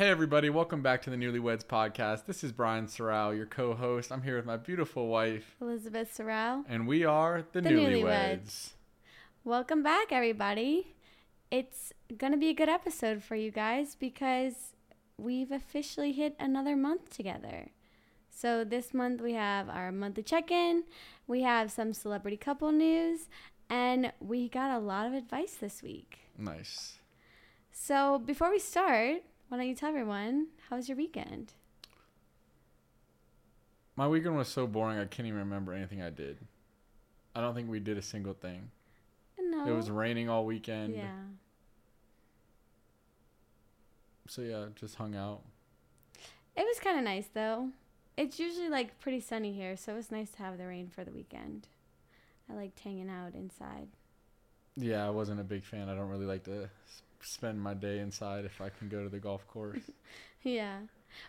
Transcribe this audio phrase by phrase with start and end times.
[0.00, 2.24] Hey, everybody, welcome back to the Newlyweds Podcast.
[2.24, 4.10] This is Brian Sorrell, your co host.
[4.10, 6.64] I'm here with my beautiful wife, Elizabeth Sorrell.
[6.66, 8.02] and we are the, The Newlyweds.
[8.02, 8.70] Newlyweds.
[9.44, 10.94] Welcome back, everybody.
[11.50, 14.72] It's going to be a good episode for you guys because
[15.18, 17.68] we've officially hit another month together.
[18.30, 20.84] So, this month we have our monthly check in,
[21.26, 23.28] we have some celebrity couple news,
[23.68, 26.20] and we got a lot of advice this week.
[26.38, 27.00] Nice.
[27.70, 31.52] So, before we start, why don't you tell everyone how was your weekend?
[33.96, 36.38] My weekend was so boring, I can't even remember anything I did.
[37.34, 38.70] I don't think we did a single thing.
[39.38, 39.66] No.
[39.66, 40.94] It was raining all weekend.
[40.94, 41.24] Yeah.
[44.28, 45.40] So, yeah, just hung out.
[46.56, 47.70] It was kind of nice though.
[48.16, 51.02] It's usually like pretty sunny here, so it was nice to have the rain for
[51.02, 51.66] the weekend.
[52.48, 53.88] I liked hanging out inside.
[54.76, 55.88] Yeah, I wasn't a big fan.
[55.88, 56.70] I don't really like to
[57.22, 59.80] spend my day inside if I can go to the golf course.
[60.42, 60.78] Yeah.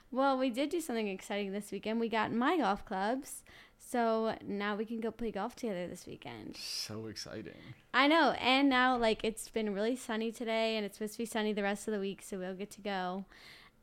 [0.10, 2.00] Well, we did do something exciting this weekend.
[2.00, 3.44] We got my golf clubs,
[3.78, 6.56] so now we can go play golf together this weekend.
[6.56, 7.58] so exciting.
[7.94, 11.26] I know, and now like it's been really sunny today, and it's supposed to be
[11.26, 13.26] sunny the rest of the week, so we'll get to go.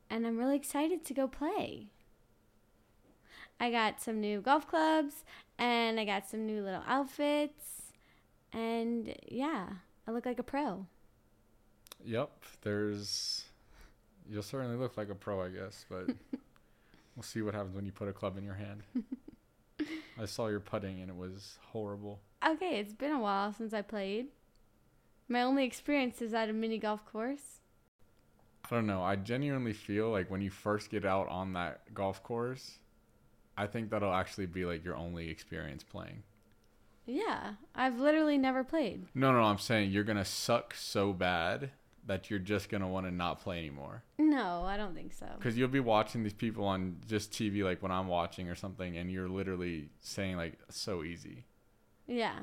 [0.09, 1.89] And I'm really excited to go play.
[3.59, 5.25] I got some new golf clubs,
[5.59, 7.91] and I got some new little outfits,
[8.51, 9.67] and yeah,
[10.07, 10.87] I look like a pro.
[12.05, 13.45] Yep, there's.
[14.29, 16.07] You'll certainly look like a pro, I guess, but
[17.15, 18.83] we'll see what happens when you put a club in your hand.
[20.21, 22.19] I saw your putting and it was horrible.
[22.45, 24.27] Okay, it's been a while since I played.
[25.27, 27.61] My only experience is at a mini golf course.
[28.65, 29.01] I don't know.
[29.01, 32.79] I genuinely feel like when you first get out on that golf course,
[33.57, 36.23] I think that'll actually be like your only experience playing.
[37.05, 39.07] Yeah, I've literally never played.
[39.15, 41.71] No, no, no I'm saying you're gonna suck so bad
[42.09, 44.03] that you're just gonna want to not play anymore.
[44.17, 45.27] No, I don't think so.
[45.37, 48.97] Because you'll be watching these people on just TV, like when I'm watching or something,
[48.97, 51.45] and you're literally saying like so easy.
[52.07, 52.33] Yeah.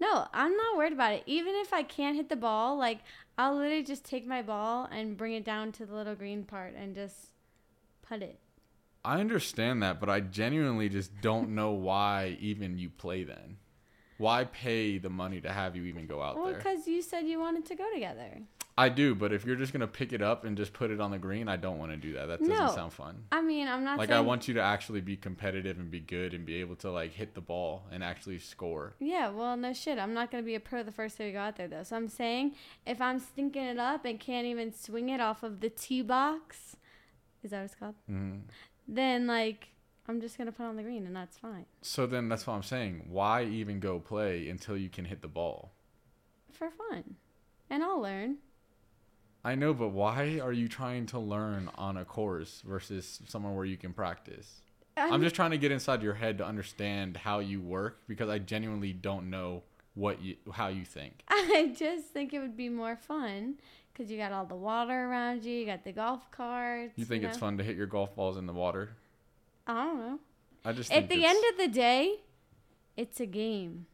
[0.00, 1.24] No, I'm not worried about it.
[1.26, 3.00] Even if I can't hit the ball, like
[3.36, 6.74] I'll literally just take my ball and bring it down to the little green part
[6.74, 7.32] and just
[8.02, 8.38] putt it.
[9.04, 13.56] I understand that, but I genuinely just don't know why even you play then.
[14.22, 16.54] Why pay the money to have you even go out Well, there?
[16.58, 18.40] because you said you wanted to go together.
[18.78, 21.10] I do, but if you're just gonna pick it up and just put it on
[21.10, 22.26] the green, I don't want to do that.
[22.26, 22.68] That doesn't No.
[22.74, 23.24] sound fun.
[23.32, 24.16] I mean, I'm not Like saying.
[24.18, 27.12] I want you to actually be competitive and be good and be able to like
[27.12, 28.94] hit the ball and actually score.
[28.98, 29.98] Yeah, well, no shit.
[29.98, 31.82] I'm not gonna be a pro the first day we go out there, though.
[31.82, 32.54] So I'm saying,
[32.86, 36.76] if I'm stinking it up and can't even swing it off of the tee box,
[37.42, 37.96] is that what it's called?
[38.06, 38.36] hmm
[38.88, 39.68] Then like,
[40.08, 42.62] I'm just gonna put on the green, and that's fine So then that's what I'm
[42.62, 43.06] saying.
[43.08, 45.72] Why even go play until you can hit the ball?
[46.52, 47.16] for fun,
[47.70, 48.36] and I'll learn.
[49.44, 53.64] I know, but why are you trying to learn on a course versus somewhere where
[53.64, 54.60] you can practice?
[54.96, 58.38] I'm just trying to get inside your head to understand how you work because I
[58.38, 59.62] genuinely don't know
[59.94, 61.22] what you how you think.
[61.28, 63.54] I just think it would be more fun
[63.92, 65.52] because you got all the water around you.
[65.54, 66.92] You got the golf carts.
[66.96, 67.40] You think it's know?
[67.40, 68.90] fun to hit your golf balls in the water?
[69.66, 70.18] I don't know.
[70.64, 72.20] I just At the end of the day,
[72.96, 73.86] it's a game.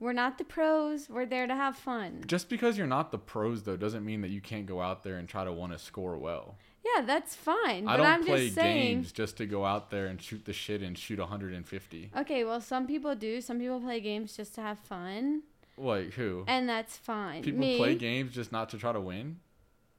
[0.00, 1.08] We're not the pros.
[1.08, 2.22] We're there to have fun.
[2.26, 5.16] just because you're not the pros though doesn't mean that you can't go out there
[5.16, 6.56] and try to want to score well.
[6.84, 7.86] Yeah, that's fine.
[7.88, 8.96] I but don't I'm play just saying.
[8.96, 12.12] games just to go out there and shoot the shit and shoot 150.
[12.16, 13.40] Okay, well, some people do.
[13.40, 15.42] Some people play games just to have fun,
[15.76, 16.44] Like who?
[16.46, 17.42] and that's fine.
[17.42, 19.40] People Me, play games just not to try to win.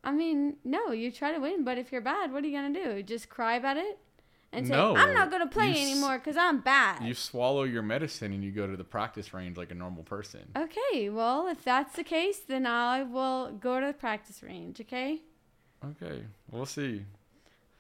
[0.04, 2.74] I mean, no, you try to win, but if you're bad, what are you gonna
[2.74, 3.04] do?
[3.04, 4.00] Just cry about it
[4.52, 7.82] and say, No, "I'm not gonna play you anymore because I'm bad." You swallow your
[7.84, 10.52] medicine and you go to the practice range like a normal person.
[10.56, 14.82] Okay, well, if that's the case, then I will go to the practice range.
[14.82, 15.22] Okay,
[15.86, 17.06] Okay, we'll see.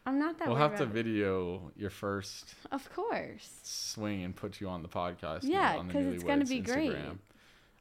[0.06, 0.48] I'm not that.
[0.48, 0.90] we'll have to it.
[0.90, 3.60] video your first Of course.
[3.64, 5.40] swing and put you on the podcast.
[5.44, 6.96] Yeah, on the 'cause it's gonna Newlyweds be great.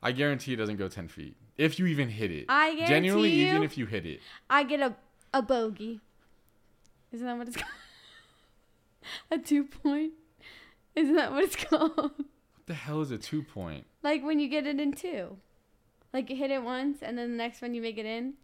[0.02, 1.36] I guarantee it doesn't go 10 feet.
[1.56, 2.46] If you even hit it.
[2.48, 4.20] I guarantee Genuinely, you, even if you hit it.
[4.50, 4.96] I get a
[5.34, 6.00] a bogey.
[7.12, 7.70] Isn't that what it's called?
[9.30, 10.12] a two point.
[10.94, 11.92] Isn't that what it's called?
[11.96, 13.86] What the hell is a two point?
[14.02, 15.36] like when you get it in two.
[16.12, 18.34] Like you hit it once and then the next one you make it in.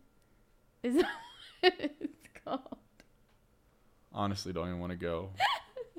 [0.82, 1.08] Is that
[1.60, 2.76] what it's called?
[4.12, 5.30] Honestly, don't even want to go.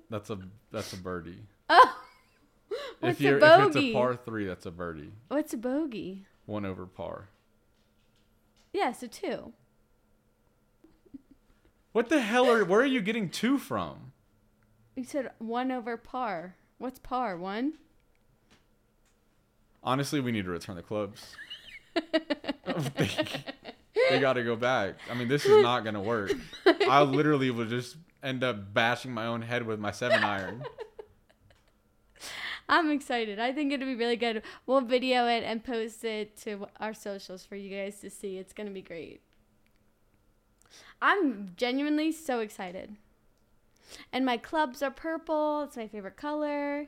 [0.10, 0.40] That's a
[0.72, 1.44] that's a birdie.
[1.70, 1.98] Oh.
[3.00, 5.12] What's if you're a if it's a par three, that's a birdie.
[5.28, 6.26] What's a bogey?
[6.46, 7.30] One over par.
[8.72, 9.54] Yeah, so two.
[11.92, 14.12] What the hell are where are you getting two from?
[14.96, 16.56] You said one over par.
[16.78, 17.38] What's par?
[17.38, 17.74] One?
[19.84, 21.36] Honestly, we need to return the clubs.
[24.10, 24.96] they got to go back.
[25.10, 26.32] I mean, this is not gonna work.
[26.66, 30.64] I literally will just end up bashing my own head with my seven iron.
[32.68, 33.38] I'm excited.
[33.40, 34.42] I think it'll be really good.
[34.66, 38.38] We'll video it and post it to our socials for you guys to see.
[38.38, 39.22] It's going to be great.
[41.00, 42.96] I'm genuinely so excited.
[44.12, 45.64] And my clubs are purple.
[45.64, 46.88] It's my favorite color.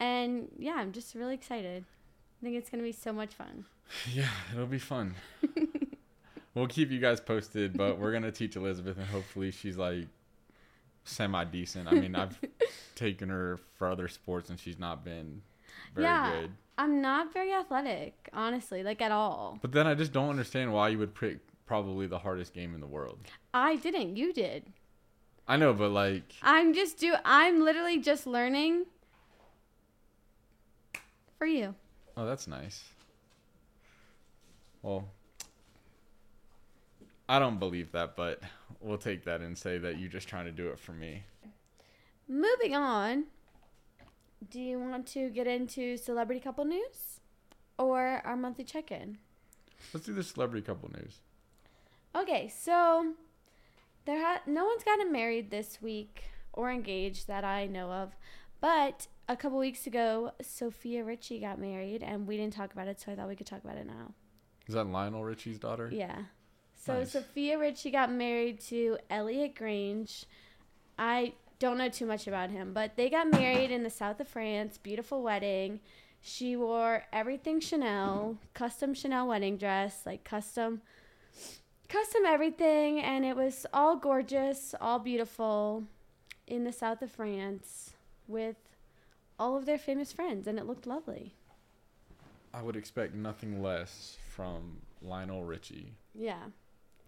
[0.00, 1.84] And yeah, I'm just really excited.
[2.40, 3.66] I think it's going to be so much fun.
[4.12, 5.14] Yeah, it'll be fun.
[6.54, 10.06] we'll keep you guys posted, but we're going to teach Elizabeth and hopefully she's like
[11.04, 11.88] semi decent.
[11.88, 12.38] I mean, I've
[12.94, 15.42] taken her for other sports and she's not been
[15.94, 16.50] very yeah, good.
[16.78, 19.58] I'm not very athletic, honestly, like at all.
[19.60, 22.80] But then I just don't understand why you would pick probably the hardest game in
[22.80, 23.18] the world.
[23.52, 24.16] I didn't.
[24.16, 24.64] You did.
[25.46, 28.86] I know, but like I'm just do I'm literally just learning
[31.38, 31.74] for you.
[32.16, 32.84] Oh, that's nice.
[34.82, 35.08] Well,
[37.28, 38.42] I don't believe that, but
[38.80, 41.24] we'll take that and say that you're just trying to do it for me.
[42.28, 43.24] Moving on.
[44.50, 47.20] Do you want to get into celebrity couple news
[47.78, 49.18] or our monthly check-in?
[49.92, 51.20] Let's do the celebrity couple news.
[52.14, 53.14] Okay, so
[54.04, 58.16] there ha- no one's gotten married this week or engaged that I know of,
[58.60, 63.00] but a couple weeks ago, Sofia Richie got married, and we didn't talk about it,
[63.00, 64.12] so I thought we could talk about it now.
[64.66, 65.90] Is that Lionel Richie's daughter?
[65.92, 66.16] Yeah.
[66.74, 67.12] So Nice.
[67.12, 70.26] Sofia Richie got married to Elliot Grange.
[70.98, 74.28] I don't know too much about him, but they got married in the south of
[74.28, 74.78] France.
[74.78, 75.80] Beautiful wedding.
[76.20, 80.82] She wore everything Chanel, custom Chanel wedding dress, like custom
[81.94, 85.84] custom everything and it was all gorgeous, all beautiful
[86.46, 87.92] in the south of France
[88.26, 88.56] with
[89.38, 91.34] all of their famous friends and it looked lovely.
[92.52, 96.42] I would expect nothing less from Lionel Richie Yeah.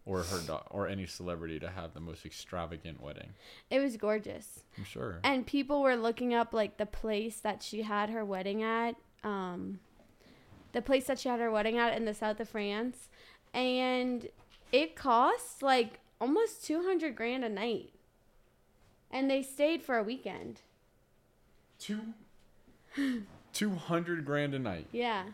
[0.05, 3.31] or her da- or any celebrity to have the most extravagant wedding.
[3.71, 4.63] It was gorgeous.
[4.79, 5.19] I'm sure.
[5.25, 8.95] and people were looking up like the place that she had her wedding at
[9.25, 9.81] um
[10.73, 13.09] the place that she had her wedding at in the south of france
[13.55, 14.29] and
[14.77, 17.91] it cost like almost 200 grand a night
[19.11, 20.61] and they stayed for a weekend
[21.79, 22.01] Two.
[23.53, 24.87] Two hundred grand a night.
[24.93, 25.25] yeah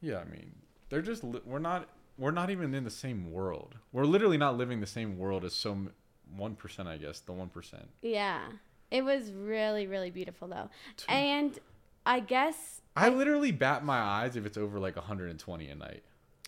[0.00, 0.52] Yeah, I mean,
[0.88, 1.88] they're just li- we're not
[2.18, 3.74] we're not even in the same world.
[3.92, 5.90] We're literally not living the same world as some
[6.36, 7.88] one percent, I guess, the one percent.
[8.00, 8.42] yeah
[8.90, 10.68] it was really really beautiful though
[11.08, 11.58] and
[12.04, 16.02] i guess I literally bat my eyes if it's over like 120 a night.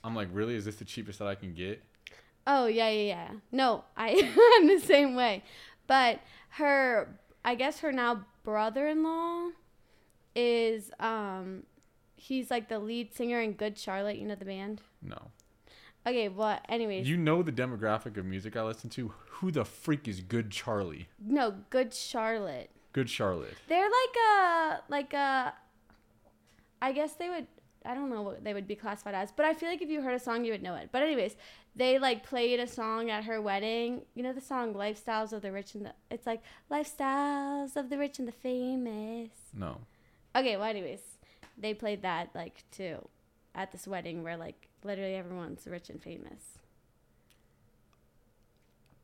[0.05, 0.55] I'm like, really?
[0.57, 1.83] Is this the cheapest that I can get?
[2.47, 3.29] Oh yeah, yeah, yeah.
[3.53, 4.11] No, I
[4.61, 5.43] am the same way.
[5.87, 6.21] But
[6.51, 9.49] her, I guess her now brother-in-law
[10.35, 11.63] is um,
[12.17, 14.17] he's like the lead singer in Good Charlotte.
[14.19, 14.81] You know the band.
[15.03, 15.31] No.
[16.07, 19.15] Okay, well, anyways, You know the demographic of music I listen to.
[19.31, 21.09] Who the freak is Good Charlie?
[21.19, 22.71] no, Good Charlotte.
[22.93, 23.55] Good Charlotte.
[23.69, 25.55] They're like a like a.
[26.83, 27.47] I guess they would.
[27.87, 30.01] I don't know what they would be classified as, but I feel like if you
[30.03, 30.89] heard a song, you would know it.
[30.93, 31.37] But anyways,
[31.77, 34.03] they like played a song at her wedding.
[34.15, 37.99] You know the song "Lifestyles of the Rich and the." It's like "Lifestyles of the
[37.99, 39.81] Rich and the Famous." No.
[40.37, 41.01] Okay, well, anyways,
[41.57, 43.09] they played that like too,
[43.55, 46.54] at this wedding where like literally everyone's rich and famous.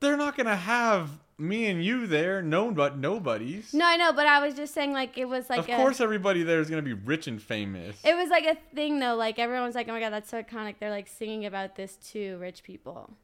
[0.00, 3.72] They're not gonna have me and you there, no but nobodies.
[3.72, 6.00] No, I know, but I was just saying like it was like of a, course,
[6.00, 7.96] everybody there is gonna be rich and famous.
[8.04, 9.14] It was like a thing though.
[9.14, 11.96] Like everyone was like, "Oh my god, that's so iconic." They're like singing about this
[12.12, 13.14] to rich people.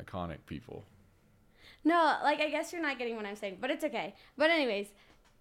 [0.00, 0.84] Iconic people.
[1.84, 4.14] No, like I guess you're not getting what I'm saying, but it's okay.
[4.36, 4.88] But anyways,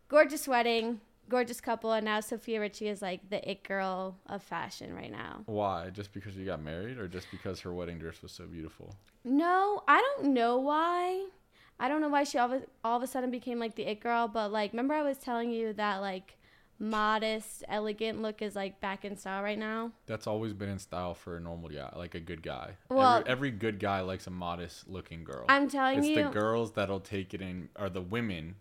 [0.07, 4.93] gorgeous wedding, gorgeous couple, and now Sofia Richie is like the it girl of fashion
[4.95, 5.43] right now.
[5.45, 5.89] Why?
[5.89, 8.95] Just because you got married, or just because her wedding dress was so beautiful?
[9.23, 11.27] No, I don't know why.
[11.79, 13.99] I don't know why she all of, all of a sudden became like the it
[13.99, 16.37] girl, but like remember I was telling you that like
[16.79, 19.91] modest, elegant look is like back in style right now.
[20.05, 22.71] That's always been in style for a normal guy, like a good guy.
[22.89, 25.45] Well- every, every good guy likes a modest-looking girl.
[25.49, 26.23] I'm telling it's you.
[26.23, 28.55] the girls that'll take it in, or the women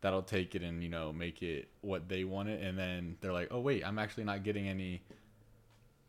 [0.00, 3.32] that'll take it and you know make it what they want it, and then they're
[3.32, 5.02] like, oh wait, I'm actually not getting any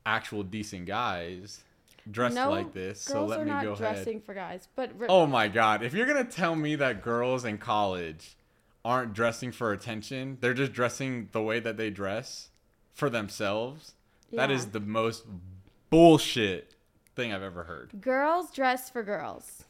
[0.06, 1.62] actual decent guys
[2.10, 4.24] dressed no, like this, so let me go dressing ahead.
[4.26, 7.58] for guys, but re- Oh my god, if you're gonna tell me that girls in
[7.60, 8.36] college
[8.84, 12.50] aren't dressing for attention, they're just dressing the way that they dress
[12.94, 13.94] for themselves.
[14.34, 14.56] That Yeah.
[14.56, 15.26] is the most
[15.92, 16.74] bullshit
[17.16, 18.02] thing I've ever heard.
[18.02, 19.66] girls dress for girls.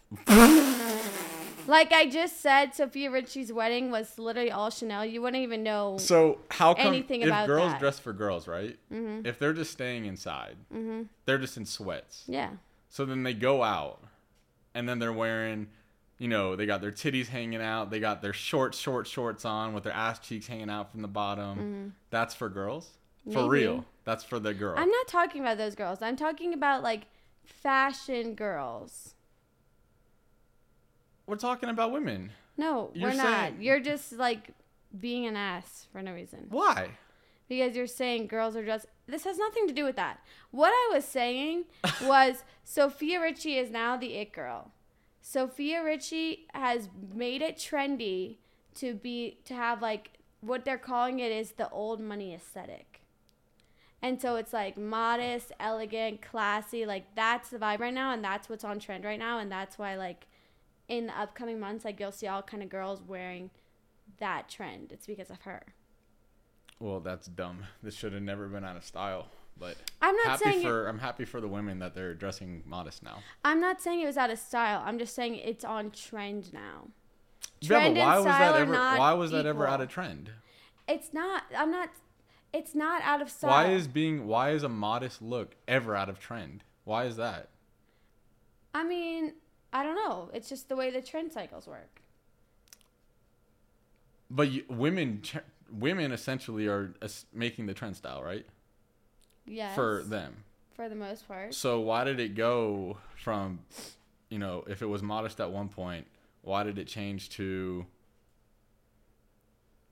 [1.68, 5.06] Like I just said, Sofia Richie's wedding was literally all Chanel.
[5.06, 5.98] You wouldn't even know.
[6.00, 7.80] So how come Anything if about girls that.
[7.80, 8.78] dress for girls, right?
[8.92, 9.26] Mhm.
[9.26, 11.08] If they're just staying inside, Mhm.
[11.26, 12.24] they're just in sweats.
[12.28, 12.50] Yeah.
[12.90, 14.04] So then they go out,
[14.74, 15.70] and then they're wearing,
[16.18, 19.74] you know, they got their titties hanging out, they got their short, short shorts on
[19.74, 21.94] with their ass cheeks hanging out from the bottom.
[22.10, 22.98] That's for girls.
[23.26, 23.40] For Mm-hmm.
[23.40, 23.50] Maybe.
[23.50, 24.76] real, that's for the girl.
[24.78, 26.02] I'm not talking about those girls.
[26.02, 27.04] I'm talking about like
[27.46, 29.14] fashion girls.
[31.32, 32.32] We're talking about women.
[32.58, 33.62] No, You're we're not.
[33.62, 34.50] You're just like
[35.00, 36.48] being an ass for no reason.
[36.50, 36.90] Why?
[37.48, 38.86] Because you're saying girls are just.
[39.08, 40.20] This has nothing to do with that.
[40.52, 41.68] What I was saying
[42.04, 44.72] was Sofia Richie is now the it girl.
[45.22, 48.36] Sofia Richie has made it trendy
[48.76, 53.00] to be to have like what they're calling it is the old money aesthetic.
[54.02, 58.50] And so it's like modest, elegant, classy, like that's the vibe right now and that's
[58.50, 60.28] what's on trend right now and that's why like
[60.92, 63.50] in the upcoming months like you'll see all kind of girls wearing
[64.20, 64.92] that trend.
[64.92, 65.64] It's because of her.
[66.80, 67.64] Well, that's dumb.
[67.82, 69.28] This should have never been out of style.
[69.58, 72.64] But I'm not happy saying it- for I'm happy for the women that they're dressing
[72.66, 73.20] modest now.
[73.46, 74.82] I'm not saying it was out of style.
[74.86, 76.88] I'm just saying it's on trend now.
[77.62, 80.32] yeah, Trend but and why was that ever why was that ever out of trend?
[80.88, 81.44] It's not.
[81.56, 81.90] I'm not.
[82.52, 83.50] It's not out of style.
[83.52, 86.64] Why is being why is a modest look ever out of trend?
[86.84, 87.50] Why is that?
[88.74, 89.34] I mean,
[89.74, 90.30] I don't know.
[90.34, 92.02] It's just the way the trend cycles work.
[94.30, 95.38] But you, women ch-
[95.72, 98.46] women essentially are es- making the trend style, right?
[99.46, 99.76] Yes.
[99.76, 100.44] For them.
[100.76, 101.54] For the most part.
[101.54, 103.60] So why did it go from
[104.30, 106.08] you know, if it was modest at one point,
[106.42, 107.86] why did it change to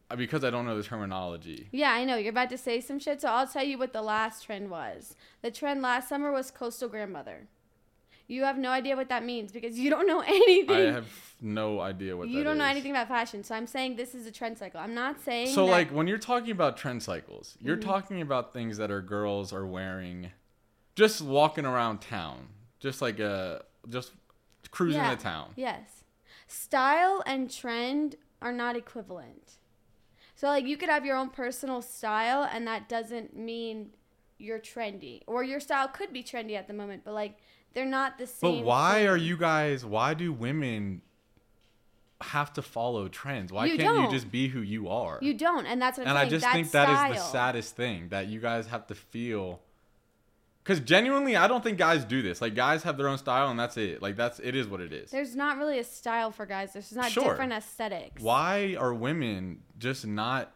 [0.10, 1.68] Uh, because I don't know the terminology.
[1.72, 2.16] Yeah, I know.
[2.16, 5.16] You're about to say some shit, so I'll tell you what the last trend was.
[5.42, 7.48] The trend last summer was coastal grandmother.
[8.30, 10.76] You have no idea what that means because you don't know anything.
[10.90, 11.08] I have
[11.42, 13.44] no idea what you don't know anything about fashion.
[13.44, 14.80] So I'm saying this is a trend cycle.
[14.80, 17.90] I'm not saying So that- like when you're talking about trend cycles, you're Mm-hmm.
[17.90, 20.32] talking about things that are girls are wearing
[20.96, 22.48] just walking around town.
[22.80, 24.12] Just like a just
[24.72, 25.16] cruising Yeah.
[25.16, 25.50] the town.
[25.56, 26.04] Yes.
[26.48, 29.54] Style and trend are not equivalent.
[30.36, 33.90] So like you could have your own personal style and that doesn't mean
[34.38, 35.22] you're trendy.
[35.28, 37.38] Or your style could be trendy at the moment, but like
[37.74, 38.58] they're not the same.
[38.58, 39.08] But why thing.
[39.08, 41.02] are you guys why do women
[42.22, 43.52] have to follow trends?
[43.52, 44.04] Why You can't don't.
[44.06, 45.20] you just be who you are?
[45.22, 47.76] You don't, and that's what I'm and I just That's think that is the saddest
[47.76, 49.62] thing that you guys have to feel
[50.64, 53.58] because genuinely i don't think guys do this like guys have their own style and
[53.60, 56.46] that's it like that's it is what it is There's not really a style for
[56.46, 56.74] guys.
[56.74, 57.32] There's not Sure.
[57.32, 58.22] different aesthetics.
[58.22, 60.52] why are women just not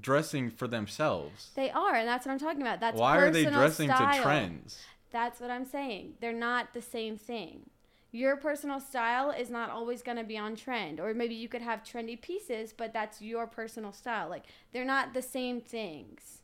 [0.00, 2.80] dressing for themselves They are, and that's what I'm talking about.
[2.80, 4.14] That's why are they dressing style.
[4.14, 4.78] to trends
[5.12, 6.14] That's what I'm saying.
[6.20, 7.68] They're not the same thing.
[8.10, 11.00] Your personal style is not always going to be on trend.
[11.00, 14.28] Or maybe you could have trendy pieces, but that's your personal style.
[14.28, 16.38] Like, they're not the same things.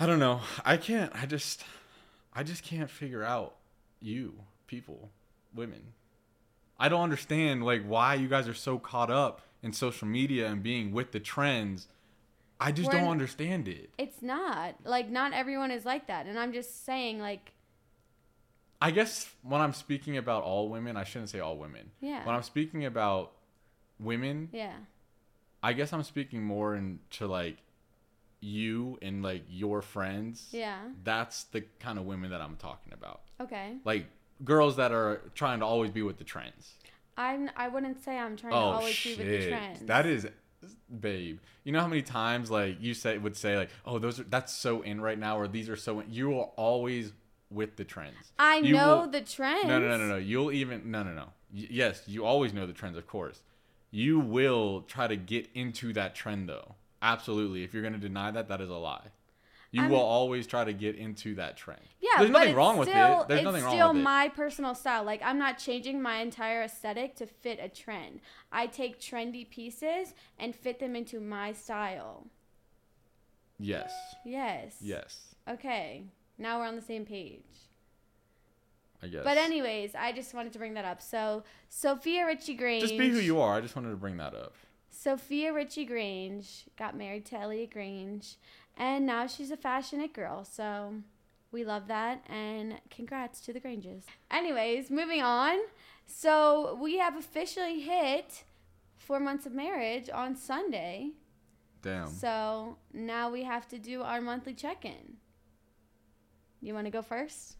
[0.00, 1.64] i don't know i can't i just
[2.32, 3.56] i just can't figure out
[4.00, 4.32] you
[4.68, 5.10] people
[5.54, 5.82] women
[6.78, 10.62] i don't understand like why you guys are so caught up in social media and
[10.62, 11.88] being with the trends
[12.60, 14.74] i just We're don't understand it It's not.
[14.84, 16.26] Like, not everyone is like that.
[16.26, 17.52] And I'm just saying, like,
[18.80, 21.90] I guess when I'm speaking about all women, I shouldn't say all women.
[22.00, 22.24] Yeah.
[22.24, 23.32] When I'm speaking about
[23.98, 24.74] women, yeah.
[25.62, 27.58] I guess I'm speaking more into like
[28.40, 30.48] you and like your friends.
[30.52, 30.78] Yeah.
[31.02, 33.22] That's the kind of women that I'm talking about.
[33.40, 33.74] Okay.
[33.84, 34.06] Like
[34.44, 36.74] girls that are trying to always be with the trends.
[37.16, 39.18] I'm, I wouldn't say I'm trying oh to always shit.
[39.18, 39.80] be with the trends.
[39.86, 40.28] That is
[41.00, 41.38] babe.
[41.64, 44.52] You know how many times like you say would say like, "Oh, those are that's
[44.54, 47.12] so in right now," or "These are so in." You are always
[47.50, 48.32] with the trends.
[48.38, 49.66] I You know will- the trends.
[49.66, 50.16] No, no, no, no, no.
[50.16, 51.32] You'll even no, no, no.
[51.54, 53.40] Y- yes, you always know the trends, of course.
[53.90, 56.74] You will try to get into that trend, though.
[57.00, 57.64] Absolutely.
[57.64, 59.06] If you're going to deny that, that is a lie.
[59.70, 61.82] You I'm- will always try to get into that trend.
[62.00, 63.28] Yeah, there's nothing wrong with still, it.
[63.28, 63.84] There's nothing wrong with it.
[63.84, 65.04] It's still my personal style.
[65.04, 68.20] Like I'm not changing my entire aesthetic to fit a trend.
[68.50, 72.28] I take trendy pieces and fit them into my style.
[73.58, 73.92] Yes.
[74.24, 74.76] Yes.
[74.80, 75.34] Yes.
[75.48, 76.04] Okay.
[76.38, 77.42] Now we're on the same page.
[79.02, 79.24] I guess.
[79.24, 81.02] But anyways, I just wanted to bring that up.
[81.02, 82.82] So Sofia Richie Grange.
[82.82, 83.54] just be who you are.
[83.54, 84.54] I just wanted to bring that up.
[84.90, 88.36] Sofia Richie Grange got married to Elliot Grange,
[88.78, 90.44] and now she's a fashionate girl.
[90.44, 90.94] So
[91.52, 94.04] we love that, and congrats to the Granges.
[94.30, 95.58] Anyways, moving on.
[96.06, 98.44] So we have officially hit
[98.96, 101.10] four months of marriage on Sunday.
[101.82, 102.06] Damn.
[102.08, 105.16] So now we have to do our monthly check-in.
[106.60, 107.56] You want to go first,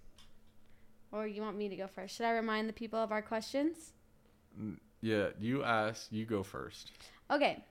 [1.13, 2.17] or you want me to go first?
[2.17, 3.93] Should I remind the people of our questions?
[4.61, 6.11] Mm, yeah, you ask.
[6.11, 6.93] You go first.
[7.31, 7.65] Okay.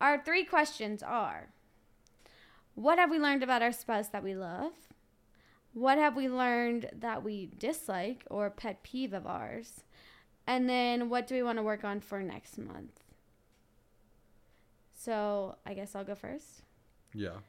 [0.00, 1.48] Our three questions are
[2.80, 4.72] What have we learned about our spouse that we love?
[5.74, 9.84] What have we learned that we dislike or pet peeve of ours?
[10.46, 13.02] And then what do we want to work on for next month?
[14.94, 16.62] So I guess I'll go first.
[17.12, 17.40] Yeah.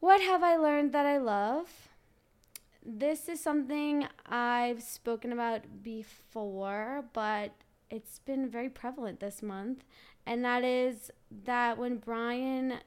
[0.00, 1.88] What have I learned that I love?
[2.84, 7.52] This is something I've spoken about before, but
[7.88, 9.82] it's been very prevalent this month.
[10.26, 11.10] And that is
[11.46, 12.80] that when Brian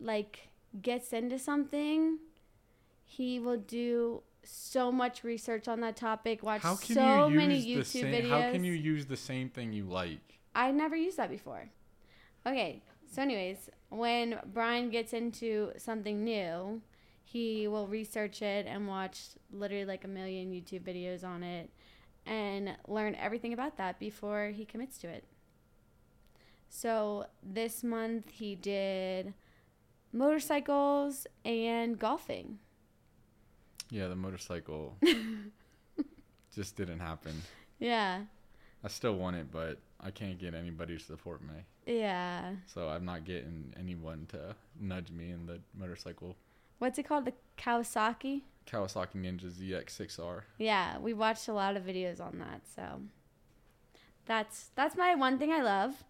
[0.00, 0.48] like
[0.80, 2.18] gets into something,
[3.04, 7.36] he will do so much research on that topic, watch How can so you use
[7.36, 8.30] many YouTube same, videos.
[8.30, 10.40] How can you use the same thing you like?
[10.54, 11.68] I never used that before.
[12.46, 16.80] Okay, so anyways, when Brian gets into something new,
[17.22, 19.20] he will research it and watch
[19.52, 21.70] literally like a million YouTube videos on it
[22.26, 25.24] and learn everything about that before he commits to it.
[26.68, 29.34] So this month he did
[30.12, 32.58] motorcycles and golfing.
[33.90, 34.96] Yeah, the motorcycle
[36.54, 37.42] just didn't happen.
[37.78, 38.20] Yeah.
[38.82, 41.64] I still want it, but I can't get anybody to support me.
[41.86, 42.52] Yeah.
[42.66, 46.36] So I'm not getting anyone to nudge me in the motorcycle.
[46.78, 47.26] What's it called?
[47.26, 48.42] The Kawasaki?
[48.66, 50.42] Kawasaki Ninja ZX6R.
[50.58, 53.02] Yeah, we watched a lot of videos on that, so
[54.26, 56.04] that's that's my one thing I love.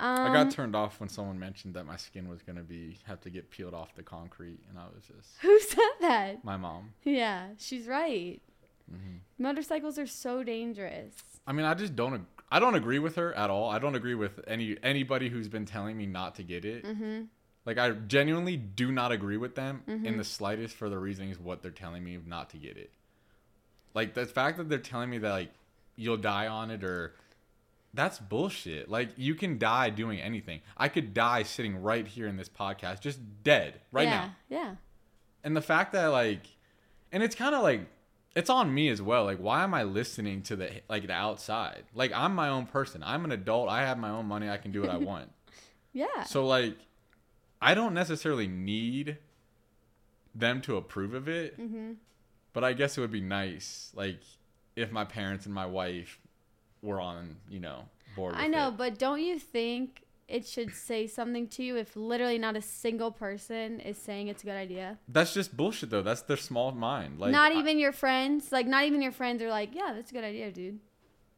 [0.00, 3.20] Um, I got turned off when someone mentioned that my skin was gonna be have
[3.22, 6.44] to get peeled off the concrete, and I was just who said that?
[6.44, 6.92] my mom.
[7.04, 8.40] Yeah, she's right.
[8.90, 11.14] hmm Motorcycles are so dangerous.
[11.46, 12.14] I mean, I just don't.
[12.14, 13.70] ag- I don't agree with her at all.
[13.70, 16.84] I don't agree with any anybody who's been telling me not to get it.
[16.84, 17.22] Mm-hmm.
[17.66, 20.16] Like, I genuinely do not agree with them in Mhm.
[20.18, 22.90] the slightest for the reasons what they're telling me not to get it.
[23.94, 25.52] Like the fact that they're telling me that like
[25.96, 27.14] you'll die on it or
[27.94, 28.90] that's bullshit.
[28.90, 30.60] Like you can die doing anything.
[30.76, 34.36] I could die sitting right here in this podcast, just dead right yeah, now.
[34.48, 34.58] Yeah.
[34.58, 34.74] Yeah.
[35.44, 36.42] And the fact that like,
[37.12, 37.82] and it's kind of like,
[38.34, 39.24] it's on me as well.
[39.24, 41.84] Like, why am I listening to the like the outside?
[41.94, 43.02] Like, I'm my own person.
[43.04, 43.68] I'm an adult.
[43.68, 44.50] I have my own money.
[44.50, 45.30] I can do what I want.
[45.92, 46.24] Yeah.
[46.24, 46.76] So like,
[47.62, 49.18] I don't necessarily need
[50.34, 51.92] them to approve of it, mm-hmm.
[52.52, 54.18] but I guess it would be nice, like,
[54.74, 56.18] if my parents and my wife
[56.84, 58.34] were on, you know, board.
[58.36, 58.76] I know, it.
[58.76, 63.10] but don't you think it should say something to you if literally not a single
[63.10, 64.98] person is saying it's a good idea?
[65.08, 66.02] That's just bullshit, though.
[66.02, 67.18] That's their small mind.
[67.18, 70.10] Like, not I- even your friends, like not even your friends are like, yeah, that's
[70.10, 70.78] a good idea, dude.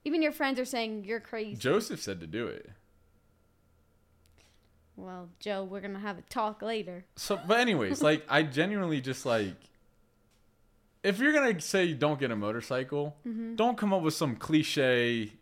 [0.05, 1.57] Even your friends are saying you're crazy.
[1.57, 2.71] Joseph said to do it.
[4.97, 7.05] well, Joe, we're gonna have a talk later.
[7.17, 9.55] So, but anyways, like I genuinely just like,
[11.07, 13.55] if you're gonna say don't get a motorcycle, Mm-hmm.
[13.57, 15.33] don't come up with some cliche.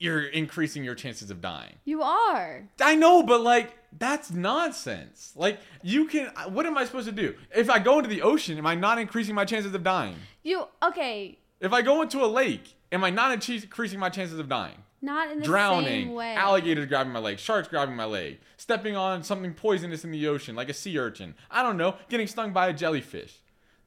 [0.00, 1.74] You're increasing your chances of dying.
[1.84, 2.68] You are.
[2.80, 5.32] I know, but like that's nonsense.
[5.34, 6.26] Like you can.
[6.50, 8.58] What am I supposed to do if I go into the ocean?
[8.58, 10.14] Am I not increasing my chances of dying?
[10.44, 11.38] You okay?
[11.60, 14.76] If I go into a lake, am I not increasing my chances of dying?
[15.02, 16.34] Not in the Drowning, same way.
[16.34, 20.54] alligators grabbing my leg, sharks grabbing my leg, stepping on something poisonous in the ocean
[20.56, 21.34] like a sea urchin.
[21.50, 23.38] I don't know, getting stung by a jellyfish.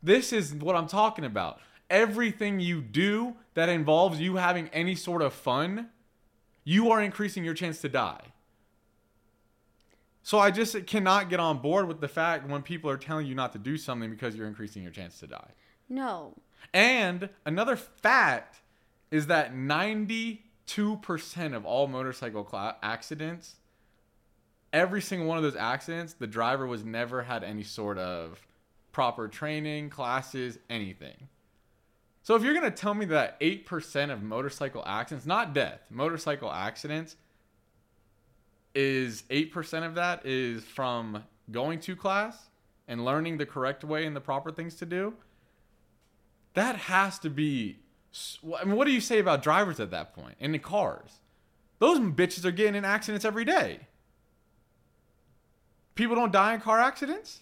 [0.04, 1.60] This is what I'm talking about.
[1.90, 5.90] Everything you do that involves you having any sort of fun,
[6.64, 8.22] you are increasing your chance to die.
[10.24, 13.36] So I just cannot get on board with the fact when people are telling you
[13.36, 15.52] not to do something because you're increasing your chance to die.
[15.90, 16.36] No.
[16.74, 18.62] And another fact
[19.10, 20.40] is that 92%
[21.54, 23.56] of all motorcycle cla accidents,
[24.72, 28.40] every single one of those accidents, the driver was never had any sort of
[28.92, 31.28] proper training, classes, anything.
[32.24, 36.52] So if you're going to tell me that 8% of motorcycle accidents, not death, motorcycle
[36.52, 37.16] accidents
[38.76, 42.50] is 8% of that is from going to class
[42.88, 45.14] and learning the correct way and the proper things to do,
[46.54, 47.80] that has to be.
[48.60, 51.20] I mean, what do you say about drivers at that point in the cars?
[51.80, 53.80] Those bitches are getting in accidents every day.
[55.96, 57.40] People don't die in car accidents.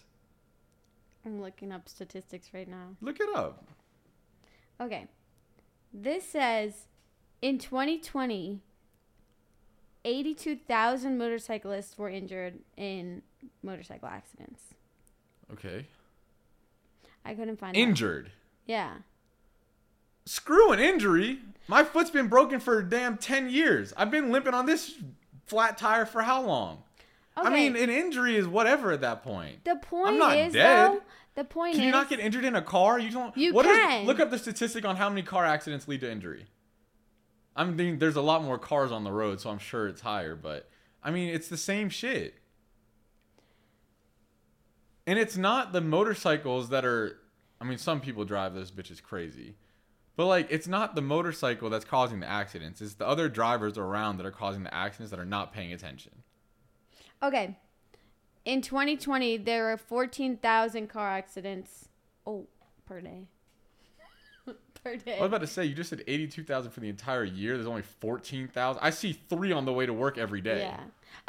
[1.24, 2.96] I'm looking up statistics right now.
[3.00, 3.64] Look it up.
[4.80, 5.06] Okay.
[5.92, 6.86] This says
[7.42, 8.60] in 2020,
[10.04, 13.22] 82,000 motorcyclists were injured in
[13.62, 14.62] motorcycle accidents.
[15.52, 15.86] Okay.
[17.24, 17.80] I couldn't find that.
[17.80, 18.30] Injured.
[18.66, 18.94] Yeah.
[20.24, 21.40] Screw an injury.
[21.68, 23.92] My foot's been broken for damn 10 years.
[23.96, 24.94] I've been limping on this
[25.46, 26.82] flat tire for how long?
[27.38, 27.46] Okay.
[27.46, 29.64] I mean, an injury is whatever at that point.
[29.64, 30.90] the point I'm not is dead.
[30.90, 31.00] though,
[31.36, 32.98] the point Can is you not get injured in a car?
[32.98, 33.36] You don't.
[33.36, 34.06] You what is- can.
[34.06, 36.46] look up the statistic on how many car accidents lead to injury.
[37.56, 40.34] I mean, there's a lot more cars on the road, so I'm sure it's higher.
[40.34, 40.68] But
[41.02, 42.34] I mean, it's the same shit.
[45.06, 47.18] And it's not the motorcycles that are.
[47.60, 49.56] I mean, some people drive those bitches crazy.
[50.16, 52.80] But like, it's not the motorcycle that's causing the accidents.
[52.80, 56.12] It's the other drivers around that are causing the accidents that are not paying attention.
[57.22, 57.56] Okay.
[58.44, 61.88] In 2020, there were 14,000 car accidents.
[62.26, 62.46] Oh,
[62.86, 63.26] per day.
[64.82, 65.18] per day.
[65.18, 67.54] I was about to say, you just said 82,000 for the entire year.
[67.54, 68.80] There's only 14,000.
[68.82, 70.60] I see three on the way to work every day.
[70.60, 70.80] Yeah.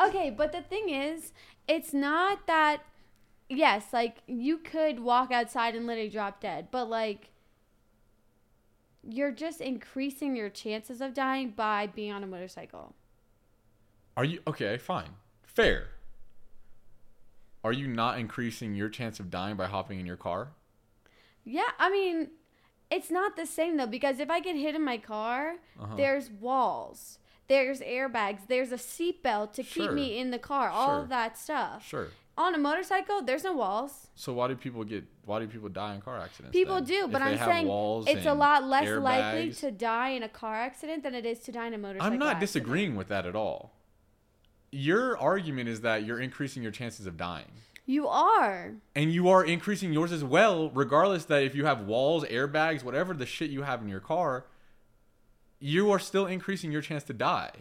[0.08, 1.34] Okay, but the thing is,
[1.67, 2.84] it's not that.
[3.49, 7.32] Yes, like you could walk outside and literally drop dead, but like
[9.04, 12.95] you're just increasing your chances of dying by being on a motorcycle.
[14.15, 14.77] Are you okay?
[14.77, 15.10] Fine,
[15.54, 15.88] fair.
[17.64, 20.50] Are you not increasing your chance of dying by hopping in your car?
[21.44, 22.30] Yeah, I mean,
[22.90, 25.96] it's not the same though because if I get hit in my car, Uh-huh.
[25.96, 29.88] there's walls, there's airbags, there's a seatbelt to Sure.
[29.88, 31.00] keep me in the car, all Sure.
[31.04, 31.86] of that stuff.
[31.88, 32.08] Sure.
[32.38, 34.08] On a motorcycle, there's no walls.
[34.16, 35.04] So why do people get?
[35.26, 36.54] Why do people die in car accidents?
[36.56, 36.86] People then?
[36.86, 37.68] do, but I'm saying
[38.08, 41.52] it's a lot less likely to die in a car accident than it is to
[41.52, 42.12] die in a motorcycle.
[42.14, 42.40] I'm not accident.
[42.40, 43.74] disagreeing with that at all.
[44.72, 47.52] Your argument is that you're increasing your chances of dying.
[47.86, 48.74] You are.
[48.96, 53.14] And you are increasing yours as well, regardless that if you have walls, airbags, whatever
[53.14, 54.46] the shit you have in your car,
[55.60, 57.52] you are still increasing your chance to die.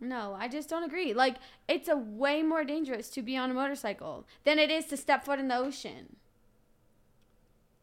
[0.00, 1.12] No, I just don't agree.
[1.12, 4.96] Like, it's a way more dangerous to be on a motorcycle than it is to
[4.96, 6.16] step foot in the ocean.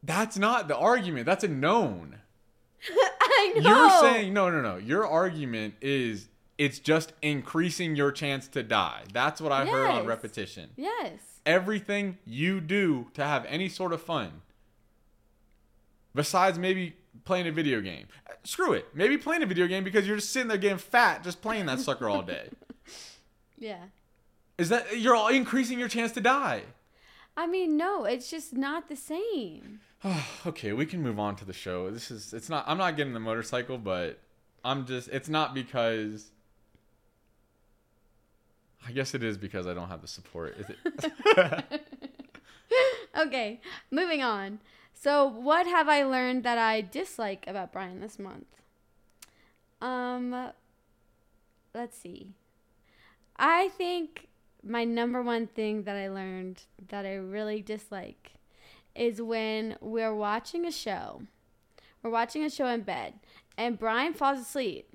[0.02, 1.26] That's not the argument.
[1.26, 2.19] That's a known.
[2.89, 3.69] I know.
[3.69, 4.78] You're saying no, no, no.
[4.78, 9.03] Your argument is it's just increasing your chance to die.
[9.13, 10.69] That's what I heard on repetition.
[10.75, 11.19] Yes.
[11.45, 14.41] Everything you do to have any sort of fun,
[16.13, 18.07] besides maybe playing a video game,
[18.43, 18.87] screw it.
[18.93, 21.79] Maybe playing a video game because you're just sitting there getting fat just playing that
[21.79, 22.49] sucker all day.
[23.57, 23.85] Yeah.
[24.57, 26.63] Is that you're all increasing your chance to die?
[27.37, 29.79] I mean, no, it's just not the same.
[30.45, 31.89] okay, we can move on to the show.
[31.91, 34.19] This is it's not I'm not getting the motorcycle, but
[34.63, 36.31] I'm just it's not because
[38.88, 40.58] I guess it is because I don't have the support.
[43.17, 44.60] Okay, moving on.
[44.93, 48.48] So, what have I learned that I dislike about Brian this month?
[49.82, 50.52] Um,
[51.74, 52.34] let's see.
[53.38, 54.28] I think
[54.63, 58.34] my number one thing that I learned that I really dislike
[58.95, 61.21] is when we're watching a show.
[62.04, 63.13] We're watching a show in bed,
[63.58, 64.89] and Brian falls asleep.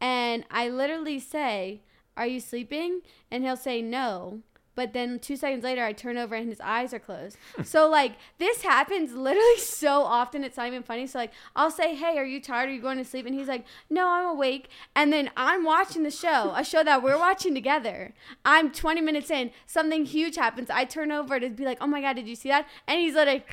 [0.00, 1.80] And I literally say,
[2.16, 3.00] Are you sleeping?
[3.30, 4.40] And he'll say, No.
[4.76, 7.36] But then two seconds later, I turn over and his eyes are closed.
[7.56, 7.62] Hmm.
[7.62, 11.06] so, like, this happens literally so often, it's not even funny.
[11.06, 12.68] So, like, I'll say, Hey, are you tired?
[12.68, 13.26] Are you going to sleep?
[13.26, 14.68] And he's like, No, I'm awake.
[14.96, 18.14] And then I'm watching the show, a show that we're watching together.
[18.44, 20.70] I'm 20 minutes in, something huge happens.
[20.70, 22.66] I turn over to be like, Oh my God, did you see that?
[22.88, 23.48] And he's like,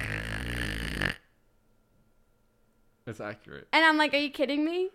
[3.06, 3.67] It's accurate.
[3.71, 4.89] And I'm like, Are you kidding me?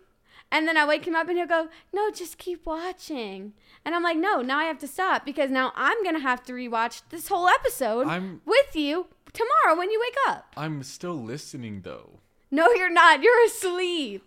[0.51, 3.53] And then I wake him up and he'll go, No, just keep watching.
[3.83, 6.43] And I'm like, No, now I have to stop because now I'm going to have
[6.45, 10.53] to rewatch this whole episode I'm with you tomorrow when you wake up.
[10.55, 12.19] I'm still listening though.
[12.49, 13.21] No, you're not.
[13.21, 14.23] You're asleep.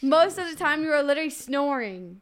[0.00, 2.20] Most of the time, you are literally snoring.